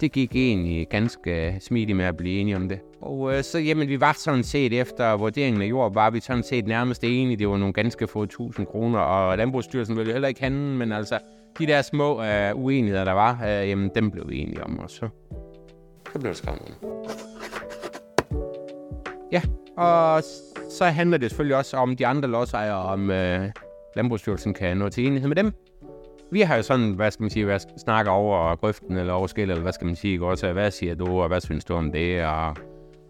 det 0.00 0.12
gik 0.12 0.36
egentlig 0.36 0.86
ganske 0.90 1.58
smidigt 1.60 1.96
med 1.96 2.04
at 2.04 2.16
blive 2.16 2.40
enige 2.40 2.56
om 2.56 2.68
det. 2.68 2.80
Og 3.00 3.34
øh, 3.34 3.44
så, 3.44 3.58
jamen, 3.58 3.88
vi 3.88 4.00
var 4.00 4.12
sådan 4.18 4.44
set 4.44 4.80
efter 4.80 5.16
vurderingen 5.16 5.62
af 5.62 5.66
jord, 5.66 5.94
var 5.94 6.10
vi 6.10 6.20
sådan 6.20 6.42
set 6.42 6.66
nærmest 6.66 7.04
enige. 7.04 7.36
Det 7.36 7.48
var 7.48 7.56
nogle 7.56 7.72
ganske 7.72 8.06
få 8.06 8.26
tusind 8.26 8.66
kroner, 8.66 8.98
og 8.98 9.38
Landbrugsstyrelsen 9.38 9.96
ville 9.96 10.12
heller 10.12 10.28
ikke 10.28 10.40
handle, 10.40 10.76
men 10.76 10.92
altså, 10.92 11.18
de 11.58 11.66
der 11.66 11.82
små 11.82 12.22
øh, 12.22 12.56
uenigheder, 12.56 13.04
der 13.04 13.12
var, 13.12 13.32
øh, 13.44 13.68
jamen, 13.68 13.90
dem 13.94 14.10
blev 14.10 14.28
vi 14.28 14.38
enige 14.38 14.64
om, 14.64 14.78
og 14.78 14.90
så, 14.90 15.08
så 16.12 16.18
blev 16.18 16.28
det 16.28 16.36
skrevet 16.36 16.74
Ja, 19.32 19.42
og 19.76 20.22
så 20.70 20.84
handler 20.84 21.18
det 21.18 21.30
selvfølgelig 21.30 21.56
også 21.56 21.76
om 21.76 21.96
de 21.96 22.06
andre 22.06 22.28
lodsejere, 22.28 22.82
om 22.82 23.10
øh, 23.10 23.50
Landbrugsstyrelsen 23.96 24.54
kan 24.54 24.76
nå 24.76 24.88
til 24.88 25.06
enighed 25.06 25.28
med 25.28 25.36
dem. 25.36 25.52
Vi 26.32 26.40
har 26.40 26.56
jo 26.56 26.62
sådan, 26.62 26.92
hvad 26.92 27.10
skal 27.10 27.22
man 27.22 27.30
sige, 27.30 27.44
hvad 27.44 27.60
snakker 27.78 28.12
over 28.12 28.56
grøften 28.56 28.96
eller 28.96 29.12
over 29.12 29.26
skil, 29.26 29.50
eller 29.50 29.62
hvad 29.62 29.72
skal 29.72 29.86
man 29.86 29.96
sige, 29.96 30.24
også, 30.24 30.52
hvad 30.52 30.70
siger 30.70 30.94
du, 30.94 31.20
og 31.20 31.28
hvad 31.28 31.40
synes 31.40 31.64
du 31.64 31.74
om 31.74 31.92
det, 31.92 32.24
og, 32.24 32.56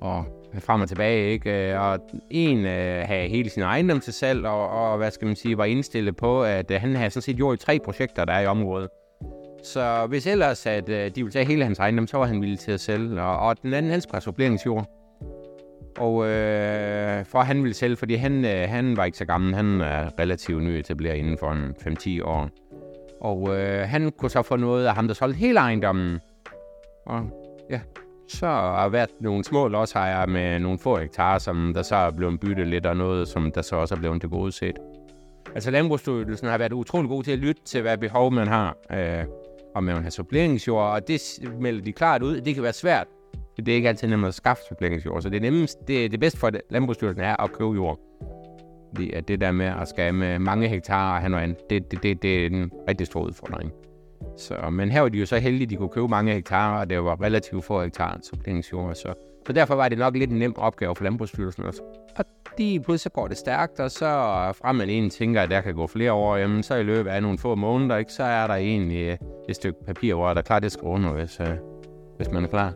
og 0.00 0.24
frem 0.58 0.80
og 0.80 0.88
tilbage, 0.88 1.32
ikke? 1.32 1.72
Øh, 1.72 1.80
og 1.80 1.98
en 2.30 2.66
øh, 2.66 3.02
havde 3.06 3.28
hele 3.28 3.50
sin 3.50 3.62
ejendom 3.62 4.00
til 4.00 4.12
salg, 4.12 4.46
og, 4.46 4.68
og, 4.68 4.96
hvad 4.96 5.10
skal 5.10 5.26
man 5.26 5.36
sige, 5.36 5.58
var 5.58 5.64
indstillet 5.64 6.16
på, 6.16 6.44
at 6.44 6.70
øh, 6.70 6.80
han 6.80 6.96
havde 6.96 7.10
sådan 7.10 7.22
set 7.22 7.36
gjort 7.36 7.58
tre 7.58 7.78
projekter, 7.84 8.24
der 8.24 8.32
er 8.32 8.40
i 8.40 8.46
området. 8.46 8.88
Så 9.64 10.06
hvis 10.08 10.26
ellers, 10.26 10.66
at 10.66 10.88
øh, 10.88 11.04
de 11.04 11.12
ville 11.14 11.30
tage 11.30 11.44
hele 11.44 11.64
hans 11.64 11.78
ejendom, 11.78 12.06
så 12.06 12.18
var 12.18 12.26
han 12.26 12.40
villig 12.40 12.58
til 12.58 12.72
at 12.72 12.80
sælge. 12.80 13.22
Og, 13.22 13.38
og 13.38 13.62
den 13.62 13.74
anden, 13.74 13.92
hans 13.92 14.08
suppleringsjord. 14.20 14.86
og 15.98 16.26
øh, 16.26 17.24
for 17.24 17.40
han 17.40 17.62
ville 17.62 17.74
sælge, 17.74 17.96
fordi 17.96 18.14
han, 18.14 18.44
øh, 18.44 18.68
han 18.68 18.96
var 18.96 19.04
ikke 19.04 19.18
så 19.18 19.24
gammel. 19.24 19.54
Han 19.54 19.80
er 19.80 20.18
relativt 20.18 20.62
ny 20.62 20.68
etableret 20.68 21.16
inden 21.16 21.38
for 21.38 21.52
en 21.52 21.74
5-10 22.20 22.24
år. 22.24 22.48
Og 23.20 23.58
øh, 23.58 23.88
han 23.88 24.12
kunne 24.18 24.30
så 24.30 24.42
få 24.42 24.56
noget 24.56 24.86
af 24.86 24.94
ham, 24.94 25.06
der 25.06 25.14
solgte 25.14 25.38
hele 25.38 25.58
ejendommen. 25.58 26.20
Og 27.06 27.30
ja, 27.70 27.80
så 28.30 28.46
har 28.46 28.88
været 28.88 29.10
nogle 29.20 29.44
små 29.44 29.68
lodsejere 29.68 30.26
med 30.26 30.58
nogle 30.58 30.78
få 30.78 30.96
hektar, 30.96 31.38
som 31.38 31.72
der 31.74 31.82
så 31.82 31.96
er 31.96 32.10
blevet 32.10 32.40
byttet 32.40 32.66
lidt, 32.66 32.86
og 32.86 32.96
noget, 32.96 33.28
som 33.28 33.52
der 33.52 33.62
så 33.62 33.76
også 33.76 33.94
er 33.94 33.98
blevet 33.98 34.20
tilgodeset. 34.20 34.78
Altså 35.54 35.70
Landbrugsstyrelsen 35.70 36.48
har 36.48 36.58
været 36.58 36.72
utrolig 36.72 37.08
god 37.08 37.22
til 37.22 37.32
at 37.32 37.38
lytte 37.38 37.62
til, 37.64 37.82
hvad 37.82 37.98
behov 37.98 38.32
man 38.32 38.48
har. 38.48 38.76
Øh, 38.92 39.24
om 39.74 39.84
man 39.84 40.02
har 40.02 40.10
suppleringsjord, 40.10 40.92
og 40.92 41.08
det 41.08 41.20
melder 41.60 41.82
de 41.82 41.92
klart 41.92 42.22
ud. 42.22 42.40
Det 42.40 42.54
kan 42.54 42.62
være 42.62 42.72
svært 42.72 43.06
det 43.66 43.72
er 43.72 43.76
ikke 43.76 43.88
altid 43.88 44.08
nemt 44.08 44.26
at 44.26 44.34
skaffe 44.34 44.62
suppleringsjord, 44.68 45.22
så 45.22 45.28
det, 45.28 45.36
er 45.36 45.40
nemmest, 45.40 45.78
det, 45.88 46.10
det 46.10 46.20
bedste 46.20 46.38
for 46.38 46.50
landbrugsstyrelsen 46.70 47.24
er 47.24 47.42
at 47.42 47.52
købe 47.52 47.70
jord. 47.70 47.98
Det 48.96 49.16
er 49.16 49.20
det 49.20 49.40
der 49.40 49.52
med 49.52 49.66
at 49.66 49.88
skabe 49.88 50.38
mange 50.38 50.68
hektar 50.68 51.14
og 51.14 51.20
have 51.20 51.30
noget 51.30 51.42
andet, 51.42 51.70
det, 51.70 51.90
det, 51.90 52.02
det, 52.02 52.22
det 52.22 52.42
er 52.42 52.46
en 52.46 52.70
rigtig 52.88 53.06
stor 53.06 53.20
udfordring. 53.20 53.72
Så, 54.40 54.70
men 54.70 54.90
her 54.90 55.00
var 55.00 55.08
de 55.08 55.18
jo 55.18 55.26
så 55.26 55.38
heldige, 55.38 55.62
at 55.62 55.70
de 55.70 55.76
kunne 55.76 55.88
købe 55.88 56.08
mange 56.08 56.32
hektarer, 56.32 56.80
og 56.80 56.90
det 56.90 57.04
var 57.04 57.22
relativt 57.22 57.64
få 57.64 57.82
hektarer 57.82 58.18
suppleringsjord. 58.22 58.94
Så, 58.94 59.14
så 59.46 59.52
derfor 59.52 59.74
var 59.74 59.88
det 59.88 59.98
nok 59.98 60.16
lidt 60.16 60.30
en 60.30 60.38
nem 60.38 60.56
opgave 60.56 60.96
for 60.96 61.04
Landbrugsstyrelsen 61.04 61.64
også. 61.64 61.82
Og 62.16 62.24
de 62.58 62.80
pludselig 62.84 63.12
går 63.12 63.28
det 63.28 63.36
stærkt, 63.36 63.80
og 63.80 63.90
så 63.90 64.08
frem 64.62 64.80
en 64.80 65.10
tænker, 65.10 65.42
at 65.42 65.50
der 65.50 65.60
kan 65.60 65.74
gå 65.74 65.86
flere 65.86 66.12
år, 66.12 66.36
jamen 66.36 66.62
så 66.62 66.74
i 66.74 66.82
løbet 66.82 67.10
af 67.10 67.22
nogle 67.22 67.38
få 67.38 67.54
måneder, 67.54 67.96
ikke, 67.96 68.12
så 68.12 68.22
er 68.22 68.46
der 68.46 68.54
egentlig 68.54 69.06
øh, 69.06 69.16
et 69.48 69.56
stykke 69.56 69.84
papir, 69.84 70.14
hvor 70.14 70.28
der 70.28 70.34
er 70.34 70.42
klar 70.42 70.60
til 70.60 70.80
under, 70.82 71.12
hvis, 71.12 71.40
øh, 71.40 71.48
hvis 72.16 72.30
man 72.30 72.44
er 72.44 72.48
klar. 72.48 72.74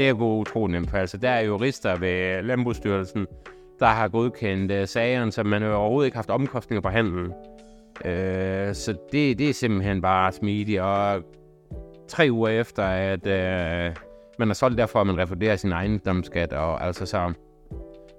det 0.00 0.08
er 0.08 0.08
jo 0.08 0.38
utroligt 0.38 0.72
nemt, 0.72 0.90
for 0.90 0.96
altså, 0.98 1.16
der 1.16 1.30
er 1.30 1.40
jurister 1.40 1.98
ved 1.98 2.42
Landbrugsstyrelsen, 2.42 3.26
der 3.80 3.86
har 3.86 4.08
godkendt 4.08 4.72
uh, 4.72 4.84
sagerne, 4.84 5.32
så 5.32 5.42
man 5.42 5.62
har 5.62 5.70
overhovedet 5.70 6.06
ikke 6.06 6.16
haft 6.16 6.30
omkostninger 6.30 6.80
på 6.80 6.88
handelen. 6.88 7.32
Uh, 8.04 8.10
øh, 8.10 8.74
så 8.74 8.94
det, 9.12 9.38
det 9.38 9.50
er 9.50 9.54
simpelthen 9.54 10.02
bare 10.02 10.32
smidigt, 10.32 10.80
og 10.80 11.22
tre 12.08 12.28
uger 12.30 12.48
efter, 12.48 12.82
at 12.84 13.26
uh, 13.26 13.96
man 14.38 14.48
har 14.48 14.54
solgt, 14.54 14.78
derfor 14.78 15.04
man 15.04 15.18
refunderer 15.18 15.56
sin 15.56 15.72
ejendomsskat. 15.72 16.52
Og, 16.52 16.86
altså, 16.86 17.06
så, 17.06 17.32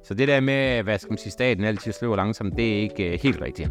så 0.04 0.14
det 0.14 0.28
der 0.28 0.40
med, 0.40 0.84
hvad 0.84 1.00
skal 1.00 1.12
man 1.12 1.18
sige, 1.18 1.32
staten 1.32 1.64
altid 1.64 1.92
sløver 1.92 2.16
langsomt, 2.16 2.56
det 2.58 2.74
er 2.74 2.82
ikke 2.82 3.14
uh, 3.14 3.20
helt 3.24 3.42
rigtigt. 3.42 3.70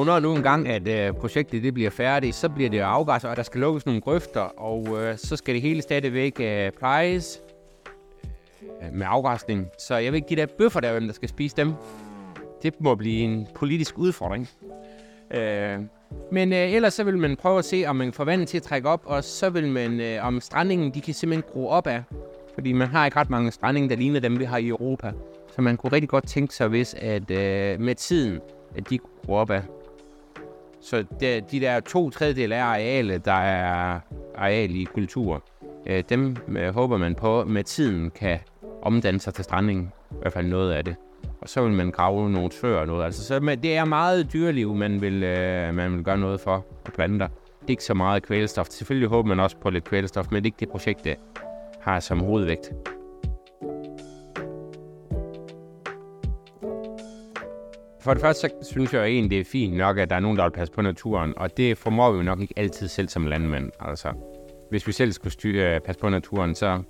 Og 0.00 0.06
når 0.06 0.20
nu 0.20 0.34
engang, 0.34 0.68
at 0.68 0.88
øh, 0.88 1.14
projektet 1.14 1.62
det 1.62 1.74
bliver 1.74 1.90
færdigt, 1.90 2.34
så 2.34 2.48
bliver 2.48 2.70
det 2.70 2.78
afgræsset, 2.78 3.30
og 3.30 3.36
der 3.36 3.42
skal 3.42 3.60
lukkes 3.60 3.86
nogle 3.86 4.00
grøfter, 4.00 4.40
og 4.40 5.02
øh, 5.02 5.18
så 5.18 5.36
skal 5.36 5.54
det 5.54 5.62
hele 5.62 5.82
stadigvæk 5.82 6.40
øh, 6.40 6.70
plejes 6.78 7.40
øh, 8.62 8.92
med 8.92 9.06
afgræsning. 9.10 9.66
Så 9.78 9.96
jeg 9.96 10.12
vil 10.12 10.16
ikke 10.16 10.28
give 10.28 10.40
der 10.40 10.46
bøffer 10.58 10.80
der, 10.80 10.92
hvem 10.92 11.06
der 11.06 11.12
skal 11.12 11.28
spise 11.28 11.56
dem. 11.56 11.72
Det 12.62 12.80
må 12.80 12.94
blive 12.94 13.20
en 13.20 13.46
politisk 13.54 13.98
udfordring. 13.98 14.48
Øh, 15.30 15.78
men 16.32 16.52
øh, 16.52 16.72
ellers 16.72 16.94
så 16.94 17.04
vil 17.04 17.18
man 17.18 17.36
prøve 17.36 17.58
at 17.58 17.64
se, 17.64 17.84
om 17.86 17.96
man 17.96 18.12
får 18.12 18.24
vandet 18.24 18.48
til 18.48 18.56
at 18.56 18.62
trække 18.62 18.88
op, 18.88 19.02
og 19.04 19.24
så 19.24 19.50
vil 19.50 19.68
man, 19.68 20.00
øh, 20.00 20.26
om 20.26 20.40
strandingen, 20.40 20.94
de 20.94 21.00
kan 21.00 21.14
simpelthen 21.14 21.52
gro 21.52 21.68
op 21.68 21.86
af. 21.86 22.02
Fordi 22.54 22.72
man 22.72 22.88
har 22.88 23.04
ikke 23.04 23.18
ret 23.18 23.30
mange 23.30 23.50
strandinge, 23.50 23.88
der 23.88 23.96
ligner 23.96 24.20
dem, 24.20 24.38
vi 24.38 24.44
har 24.44 24.58
i 24.58 24.68
Europa. 24.68 25.12
Så 25.54 25.62
man 25.62 25.76
kunne 25.76 25.92
rigtig 25.92 26.08
godt 26.08 26.28
tænke 26.28 26.54
sig, 26.54 26.68
hvis 26.68 26.94
at 26.94 27.30
øh, 27.30 27.80
med 27.80 27.94
tiden, 27.94 28.40
at 28.76 28.90
de 28.90 28.98
kunne 28.98 29.10
gro 29.26 29.34
op 29.34 29.50
af. 29.50 29.62
Så 30.82 31.04
de, 31.20 31.42
de 31.50 31.60
der 31.60 31.80
to 31.80 32.10
tredjedel 32.10 32.52
af 32.52 32.62
arealet, 32.62 33.24
der 33.24 33.32
er 33.32 34.00
areal 34.34 34.76
i 34.76 34.84
kultur, 34.84 35.42
øh, 35.86 36.04
dem 36.08 36.36
øh, 36.48 36.74
håber 36.74 36.96
man 36.96 37.14
på 37.14 37.44
med 37.44 37.64
tiden 37.64 38.10
kan 38.10 38.38
omdanne 38.82 39.20
sig 39.20 39.34
til 39.34 39.44
strandning. 39.44 39.92
I 40.10 40.14
hvert 40.20 40.32
fald 40.32 40.46
noget 40.46 40.72
af 40.72 40.84
det. 40.84 40.96
Og 41.40 41.48
så 41.48 41.62
vil 41.62 41.72
man 41.72 41.90
grave 41.90 42.30
nogle 42.30 42.52
søer 42.52 42.78
og 42.78 42.86
noget. 42.86 43.04
Altså, 43.04 43.24
så 43.24 43.40
man, 43.40 43.62
det 43.62 43.76
er 43.76 43.84
meget 43.84 44.32
dyreliv, 44.32 44.74
man 44.74 45.00
vil, 45.00 45.22
øh, 45.22 45.74
man 45.74 45.96
vil 45.96 46.04
gøre 46.04 46.18
noget 46.18 46.40
for 46.40 46.66
på 46.84 46.90
planter. 46.90 47.26
Det 47.26 47.66
er 47.66 47.70
ikke 47.70 47.84
så 47.84 47.94
meget 47.94 48.22
kvælstof. 48.22 48.66
Selvfølgelig 48.70 49.08
håber 49.08 49.28
man 49.28 49.40
også 49.40 49.56
på 49.56 49.70
lidt 49.70 49.84
kvælstof, 49.84 50.26
men 50.30 50.36
det 50.36 50.42
er 50.42 50.46
ikke 50.46 50.60
det 50.60 50.68
projekt, 50.68 51.04
det 51.04 51.16
har 51.80 52.00
som 52.00 52.20
hovedvægt. 52.20 52.72
For 58.10 58.14
det 58.14 58.20
første, 58.20 58.48
så 58.48 58.70
synes 58.70 58.92
jeg 58.94 59.04
egentlig, 59.04 59.30
det 59.30 59.40
er 59.40 59.44
fint 59.44 59.76
nok, 59.76 59.98
at 59.98 60.10
der 60.10 60.16
er 60.16 60.20
nogen, 60.20 60.38
der 60.38 60.44
vil 60.44 60.50
passe 60.50 60.72
på 60.72 60.82
naturen, 60.82 61.34
og 61.36 61.56
det 61.56 61.78
formår 61.78 62.10
vi 62.10 62.16
jo 62.16 62.22
nok 62.22 62.40
ikke 62.40 62.54
altid 62.56 62.88
selv 62.88 63.08
som 63.08 63.26
landmænd. 63.26 63.70
Altså, 63.80 64.12
hvis 64.70 64.86
vi 64.86 64.92
selv 64.92 65.12
skulle 65.12 65.32
styre, 65.32 65.74
øh, 65.74 65.80
passe 65.80 66.00
på 66.00 66.08
naturen, 66.08 66.54
så 66.54 66.82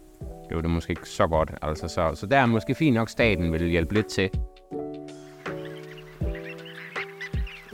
blev 0.49 0.63
det 0.63 0.71
måske 0.71 0.91
ikke 0.91 1.09
så 1.09 1.27
godt. 1.27 1.51
Altså, 1.63 1.89
så, 1.89 2.11
så 2.15 2.27
der 2.27 2.39
er 2.39 2.47
måske 2.47 2.75
fint 2.75 2.95
nok, 2.95 3.09
staten 3.09 3.53
vil 3.53 3.69
hjælpe 3.69 3.95
lidt 3.95 4.07
til. 4.07 4.31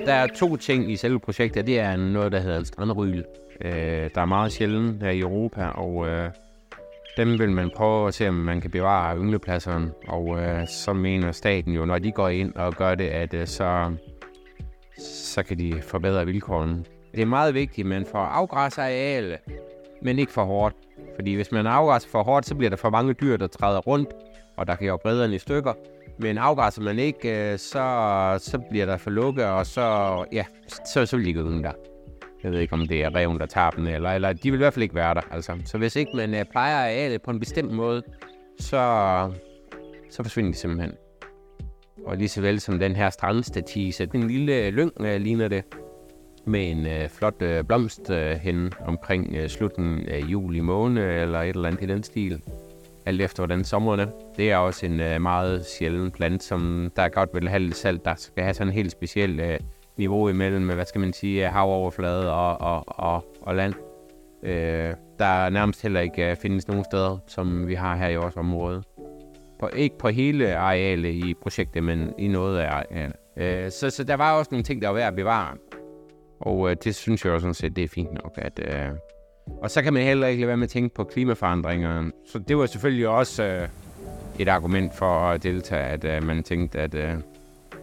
Der 0.07 0.15
er 0.15 0.27
to 0.27 0.57
ting 0.57 0.91
i 0.93 0.97
selve 0.97 1.21
projektet. 1.21 1.67
Det 1.67 1.79
er 1.79 1.97
noget, 1.97 2.33
der 2.33 2.41
hedder 2.41 2.65
strandryl. 2.65 3.25
Øh, 3.61 4.11
der 4.15 4.21
er 4.21 4.25
meget 4.25 4.53
sjældent 4.53 5.03
her 5.03 5.11
i 5.11 5.21
Europa, 5.21 5.67
og 5.67 6.09
øh, 6.09 6.31
dem 7.17 7.39
vil 7.39 7.51
man 7.51 7.71
prøve 7.77 8.09
at 8.09 8.15
se, 8.15 8.29
om 8.29 8.35
man 8.35 8.61
kan 8.61 8.71
bevare 8.71 9.17
ynglepladserne. 9.17 9.93
Og 10.09 10.43
øh, 10.43 10.69
så 10.69 10.93
mener 10.93 11.33
staten 11.33 11.73
jo, 11.73 11.85
når 11.85 11.99
de 11.99 12.13
går 12.13 12.29
ind 12.29 12.55
og 12.55 12.75
gør 12.75 12.95
det, 12.95 13.09
at 13.09 13.35
øh, 13.35 13.47
så, 13.47 13.93
så 14.99 15.43
kan 15.43 15.59
de 15.59 15.83
forbedre 15.83 16.27
vilkårene. 16.27 16.85
Det 17.15 17.23
er 17.23 17.27
meget 17.27 17.55
vigtigt, 17.55 17.85
at 17.85 17.89
man 17.89 18.07
får 18.07 18.19
afgræsset 18.19 18.83
arealet, 18.83 19.39
men 20.03 20.19
ikke 20.19 20.33
for 20.33 20.45
hårdt. 20.45 20.77
Fordi 21.15 21.35
hvis 21.35 21.53
man 21.53 21.67
afgræsser 21.67 22.09
for 22.09 22.23
hårdt, 22.23 22.47
så 22.47 22.55
bliver 22.55 22.71
der 22.71 22.77
for 22.77 22.91
mange 22.91 23.13
dyr, 23.13 23.37
der 23.37 23.47
træder 23.47 23.81
rundt, 23.81 24.09
og 24.57 24.67
der 24.67 24.75
kan 24.75 24.87
jo 24.87 24.97
bredere 24.97 25.35
i 25.35 25.39
stykker. 25.39 25.73
Men 26.19 26.39
afgræsser 26.39 26.83
man 26.83 26.99
ikke, 26.99 27.53
øh, 27.53 27.59
så, 27.59 28.39
så 28.39 28.59
bliver 28.71 28.87
der 28.87 28.97
for 28.97 29.11
lukket, 29.11 29.45
og 29.45 29.67
så, 29.67 30.25
ja, 30.33 30.45
så, 30.95 31.07
så 31.07 31.17
vil 31.17 31.25
de 31.25 31.29
ikke 31.29 31.63
der. 31.63 31.96
Jeg 32.43 32.53
ved 32.53 32.61
ikke, 32.61 32.73
om 32.73 32.89
det 32.89 33.05
er 33.05 33.15
reven, 33.15 33.39
der 33.39 33.47
tager 33.47 33.71
dem, 33.71 33.87
eller, 33.87 34.11
eller 34.11 34.33
de 34.33 34.51
vil 34.51 34.55
i 34.55 34.63
hvert 34.63 34.75
fald 34.75 34.83
ikke 34.83 34.95
være 34.95 35.15
der. 35.15 35.21
Altså. 35.31 35.53
Så 35.65 35.79
hvis 35.79 35.97
ikke 35.97 36.11
man 36.15 36.35
uh, 36.35 36.41
plejer 36.51 36.77
arealet 36.77 37.23
på 37.23 37.31
en 37.31 37.41
bestemt 37.41 37.73
måde, 37.73 38.03
så, 38.61 39.31
så 40.11 40.23
forsvinder 40.23 40.53
de 40.53 40.57
simpelthen. 40.59 40.93
Og 42.05 42.17
lige 42.17 42.29
så 42.29 42.41
vel 42.41 42.61
som 42.61 42.79
den 42.79 42.97
her 42.97 43.11
strandstatise, 43.11 44.07
den 44.07 44.29
lille 44.29 44.71
lyng 44.71 44.93
uh, 45.01 45.07
ligner 45.07 45.49
det, 45.49 45.65
med 46.45 46.71
en 46.71 46.87
uh, 46.87 47.11
flot 47.11 47.43
uh, 47.43 47.67
blomst 47.67 48.11
uh, 48.11 48.17
hen 48.17 48.73
omkring 48.81 49.37
uh, 49.43 49.47
slutningen 49.47 50.09
af 50.09 50.21
juli 50.21 50.61
måned, 50.61 51.03
eller 51.23 51.41
et 51.41 51.57
eller 51.57 51.69
andet 51.69 51.83
i 51.83 51.87
den 51.87 52.03
stil. 52.03 52.43
Alt 53.07 53.21
efter 53.21 53.43
hvordan 53.43 53.65
sommeren 53.65 54.01
er. 54.01 54.07
Det 54.37 54.51
er 54.51 54.57
også 54.57 54.87
en 54.87 55.01
uh, 55.01 55.23
meget 55.23 55.67
sjælden 55.67 56.11
plant, 56.11 56.43
som 56.43 56.93
der 56.97 57.09
godt 57.09 57.31
vil 57.35 57.49
have 57.49 57.63
lidt 57.63 57.77
salt, 57.77 58.05
der 58.05 58.15
skal 58.15 58.45
have 58.45 58.55
sådan 58.55 58.69
en 58.69 58.75
helt 58.75 58.93
speciel 58.93 59.41
uh, 59.41 59.67
niveau 59.97 60.29
imellem, 60.29 60.67
hvad 60.67 60.85
skal 60.85 61.01
man 61.01 61.13
sige, 61.13 61.47
øh, 61.47 61.53
havoverflade 61.53 62.33
og, 62.33 62.61
og, 62.61 62.85
og, 62.87 63.25
og 63.43 63.55
land. 63.55 63.75
Øh, 64.43 64.95
der 65.19 65.49
nærmest 65.51 65.83
heller 65.83 66.01
ikke 66.01 66.31
øh, 66.31 66.37
findes 66.37 66.69
nogen 66.69 66.85
steder, 66.85 67.19
som 67.27 67.69
vi 67.69 67.75
har 67.75 67.97
her 67.97 68.09
i 68.09 68.17
vores 68.17 68.37
område. 68.37 68.83
På, 69.61 69.69
ikke 69.69 69.99
på 69.99 70.09
hele 70.09 70.57
arealet 70.57 71.15
i 71.15 71.35
projektet, 71.43 71.85
men 71.85 72.15
i 72.19 72.29
noget 72.29 72.59
af 72.59 72.71
arealet. 72.71 73.17
Øh, 73.37 73.71
så, 73.71 73.91
så 73.91 74.05
der 74.05 74.15
var 74.15 74.39
også 74.39 74.49
nogle 74.51 74.65
ting, 74.65 74.83
der 74.83 74.89
var 74.89 74.95
værd 74.95 75.09
at 75.09 75.17
bevare. 75.17 75.57
Og 76.41 76.71
øh, 76.71 76.77
det 76.85 76.95
synes 76.95 77.25
jeg 77.25 77.33
også 77.33 77.45
sådan 77.45 77.55
set, 77.55 77.77
det 77.77 77.85
er 77.85 77.89
fint 77.89 78.13
nok. 78.13 78.39
At, 78.39 78.61
øh, 78.63 78.91
og 79.63 79.71
så 79.71 79.83
kan 79.83 79.93
man 79.93 80.03
heller 80.03 80.27
ikke 80.27 80.41
lade 80.41 80.49
være 80.49 80.57
med 80.57 80.65
at 80.67 80.71
tænke 80.71 80.95
på 80.95 81.05
klimaforandringerne. 81.05 82.13
Så 82.27 82.39
det 82.39 82.57
var 82.57 82.67
selvfølgelig 82.67 83.09
også 83.09 83.45
øh, 83.45 83.69
et 84.39 84.49
argument 84.49 84.95
for 84.95 85.07
at 85.07 85.43
deltage, 85.43 85.85
at 85.85 86.05
øh, 86.05 86.27
man 86.27 86.43
tænkte, 86.43 86.81
at 86.81 86.95
øh, 86.95 87.15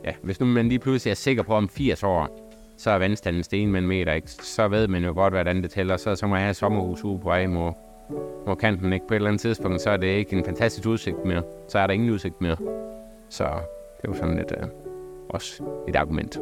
ja, 0.05 0.13
hvis 0.21 0.39
nu 0.39 0.45
man 0.45 0.69
lige 0.69 0.79
pludselig 0.79 1.11
er 1.11 1.15
sikker 1.15 1.43
på 1.43 1.53
om 1.53 1.69
80 1.69 2.03
år, 2.03 2.49
så 2.77 2.91
er 2.91 2.97
vandstanden 2.97 3.43
sten 3.43 3.71
med 3.71 3.79
en 3.79 3.87
meter, 3.87 4.13
ikke? 4.13 4.31
så 4.31 4.67
ved 4.67 4.87
man 4.87 5.03
jo 5.03 5.13
godt, 5.13 5.33
hvordan 5.33 5.63
det 5.63 5.71
tæller. 5.71 5.97
Så, 5.97 6.15
så 6.15 6.27
må 6.27 6.35
jeg 6.35 6.43
have 6.43 6.53
sommerhus 6.53 7.03
ude 7.03 7.19
på 7.19 7.23
vej 7.23 7.47
hvor, 7.47 7.77
må 8.47 8.55
kanten 8.55 8.93
ikke 8.93 9.07
på 9.07 9.13
et 9.13 9.15
eller 9.15 9.29
andet 9.29 9.41
tidspunkt, 9.41 9.81
så 9.81 9.89
er 9.89 9.97
det 9.97 10.07
ikke 10.07 10.37
en 10.37 10.45
fantastisk 10.45 10.87
udsigt 10.87 11.25
mere. 11.25 11.43
Så 11.67 11.79
er 11.79 11.87
der 11.87 11.93
ingen 11.93 12.09
udsigt 12.09 12.41
mere. 12.41 12.57
Så 13.29 13.43
det 14.01 14.09
var 14.09 14.15
sådan 14.15 14.37
lidt 14.37 14.53
øh, 14.57 14.67
også 15.29 15.63
et 15.87 15.95
argument. 15.95 16.39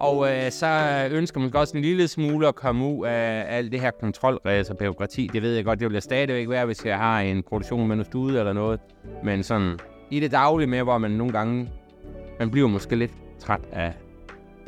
Og 0.00 0.30
øh, 0.30 0.50
så 0.50 0.68
ønsker 1.10 1.40
man 1.40 1.56
også 1.56 1.76
en 1.76 1.82
lille 1.82 2.08
smule 2.08 2.48
at 2.48 2.54
komme 2.54 2.86
ud 2.86 3.06
af 3.06 3.44
alt 3.48 3.72
det 3.72 3.80
her 3.80 3.90
kontrolræs 3.90 4.70
og 4.70 4.76
byråkrati. 4.76 5.30
Det 5.32 5.42
ved 5.42 5.54
jeg 5.54 5.64
godt, 5.64 5.80
det 5.80 5.90
vil 5.90 6.02
stadigvæk 6.02 6.48
være, 6.48 6.66
hvis 6.66 6.84
jeg 6.84 6.98
har 6.98 7.20
en 7.20 7.42
produktion 7.42 7.88
med 7.88 7.96
noget 7.96 8.06
studie 8.06 8.38
eller 8.38 8.52
noget. 8.52 8.80
Men 9.24 9.42
sådan 9.42 9.78
i 10.10 10.20
det 10.20 10.32
daglige 10.32 10.66
med, 10.66 10.82
hvor 10.82 10.98
man 10.98 11.10
nogle 11.10 11.32
gange, 11.32 11.70
man 12.38 12.50
bliver 12.50 12.68
måske 12.68 12.96
lidt 12.96 13.12
træt 13.38 13.60
af 13.72 13.92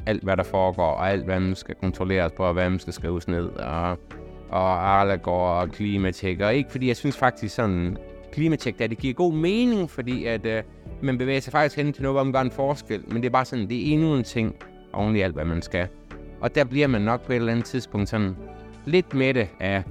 alt, 0.07 0.23
hvad 0.23 0.37
der 0.37 0.43
foregår, 0.43 0.91
og 0.91 1.11
alt, 1.11 1.25
hvad 1.25 1.41
man 1.41 1.55
skal 1.55 1.75
kontrolleres 1.75 2.33
på, 2.33 2.45
og 2.45 2.53
hvad 2.53 2.71
man 2.71 2.79
skal 2.79 2.93
skrives 2.93 3.29
ned, 3.29 3.47
og, 3.47 3.91
og 4.49 4.89
Arlagård 4.89 5.63
og 5.63 5.69
klimatjek. 5.69 6.41
Og 6.41 6.55
ikke 6.55 6.71
fordi 6.71 6.89
jeg 6.89 6.97
synes 6.97 7.17
faktisk 7.17 7.55
sådan, 7.55 7.97
klimatjek, 8.33 8.79
der 8.79 8.87
det 8.87 8.99
giver 8.99 9.15
god 9.15 9.33
mening, 9.33 9.91
fordi 9.91 10.25
at 10.25 10.47
øh, 10.47 10.63
man 11.03 11.19
bevæger 11.19 11.41
sig 11.41 11.53
faktisk 11.53 11.77
hen 11.77 11.93
til 11.93 12.03
noget, 12.03 12.15
hvor 12.15 12.25
man 12.25 12.33
gør 12.33 12.41
en 12.41 12.51
forskel. 12.51 13.05
Men 13.07 13.17
det 13.17 13.27
er 13.27 13.31
bare 13.31 13.45
sådan, 13.45 13.69
det 13.69 13.89
er 13.89 13.93
endnu 13.93 14.15
en 14.15 14.25
ting, 14.25 14.57
oven 14.93 15.17
i 15.17 15.21
alt, 15.21 15.35
hvad 15.35 15.45
man 15.45 15.63
skal. 15.63 15.89
Og 16.41 16.55
der 16.55 16.65
bliver 16.65 16.87
man 16.87 17.03
nok 17.03 17.27
på 17.27 17.33
et 17.33 17.37
eller 17.37 17.53
andet 17.53 17.65
tidspunkt 17.65 18.09
sådan 18.09 18.37
lidt 18.85 19.13
det 19.13 19.49
af 19.61 19.83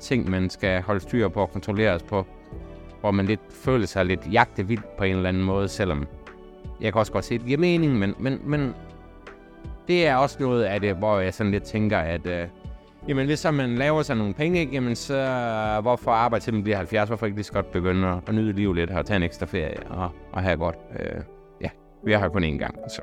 ting, 0.00 0.30
man 0.30 0.50
skal 0.50 0.82
holde 0.82 1.00
styr 1.00 1.28
på 1.28 1.40
og 1.40 1.50
kontrolleres 1.50 2.02
på, 2.02 2.26
hvor 3.00 3.10
man 3.10 3.26
lidt 3.26 3.40
føler 3.50 3.86
sig 3.86 4.06
lidt 4.06 4.32
jagtevildt 4.32 4.96
på 4.98 5.04
en 5.04 5.16
eller 5.16 5.28
anden 5.28 5.42
måde, 5.42 5.68
selvom 5.68 6.06
jeg 6.80 6.92
kan 6.92 6.98
også 6.98 7.12
godt 7.12 7.24
se, 7.24 7.34
at 7.34 7.40
det 7.40 7.46
giver 7.46 7.58
mening, 7.60 7.98
men, 7.98 8.14
men, 8.18 8.40
men 8.44 8.74
det 9.88 10.06
er 10.06 10.16
også 10.16 10.36
noget 10.40 10.64
af 10.64 10.80
det, 10.80 10.96
hvor 10.96 11.18
jeg 11.18 11.34
sådan 11.34 11.52
lidt 11.52 11.64
tænker, 11.64 11.98
at 11.98 12.26
øh, 12.26 12.48
jamen, 13.08 13.26
hvis 13.26 13.38
så 13.38 13.50
man 13.50 13.74
laver 13.74 14.02
sig 14.02 14.16
nogle 14.16 14.34
penge, 14.34 14.60
ikke, 14.60 14.72
jamen 14.72 14.96
så 14.96 15.14
hvorfor 15.82 16.10
arbejde 16.10 16.44
til 16.44 16.54
man 16.54 16.62
bliver 16.62 16.76
70, 16.76 17.08
hvorfor 17.08 17.26
ikke 17.26 17.36
lige 17.36 17.44
så 17.44 17.52
godt 17.52 17.70
begynde 17.70 18.08
at, 18.08 18.18
at 18.26 18.34
nyde 18.34 18.52
livet 18.52 18.76
lidt 18.76 18.90
og 18.90 19.06
tage 19.06 19.16
en 19.16 19.22
ekstra 19.22 19.46
ferie 19.46 19.86
og, 19.90 20.10
og 20.32 20.42
have 20.42 20.56
godt. 20.56 20.76
Øh, 21.00 21.22
ja, 21.60 21.68
vi 22.04 22.12
har 22.12 22.28
kun 22.28 22.44
én 22.44 22.58
gang, 22.58 22.74
så. 22.90 23.02